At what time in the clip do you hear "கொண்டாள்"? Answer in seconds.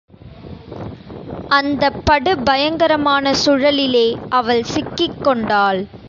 5.23-5.81